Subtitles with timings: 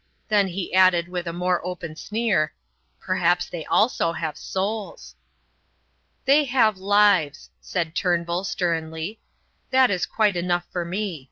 [0.29, 2.55] Then he added with a more open sneer:
[2.99, 5.13] "Perhaps they also have souls."
[6.25, 9.19] "They have lives!" said Turnbull, sternly;
[9.69, 11.19] "that is quite enough for me.